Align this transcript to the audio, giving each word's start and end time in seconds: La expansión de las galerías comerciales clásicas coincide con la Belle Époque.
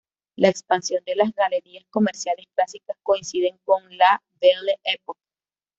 La 0.35 0.49
expansión 0.49 1.03
de 1.05 1.15
las 1.15 1.31
galerías 1.31 1.85
comerciales 1.91 2.47
clásicas 2.55 2.97
coincide 3.03 3.55
con 3.63 3.83
la 3.99 4.23
Belle 4.41 4.79
Époque. 4.83 5.21